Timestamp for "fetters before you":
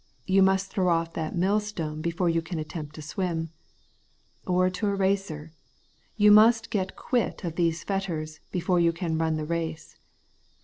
7.83-8.93